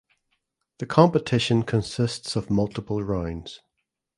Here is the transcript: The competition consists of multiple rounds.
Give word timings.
The 0.79 0.87
competition 0.87 1.61
consists 1.61 2.35
of 2.35 2.49
multiple 2.49 3.03
rounds. 3.03 3.61